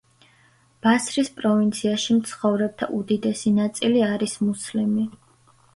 ბასრის 0.85 1.29
პროვინციაში 1.41 2.17
მცხოვრებთა 2.21 2.91
უდიდესი 3.01 3.55
ნაწილი 3.63 4.05
არის 4.11 4.39
მუსლიმი. 4.49 5.11